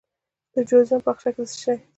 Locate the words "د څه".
1.43-1.57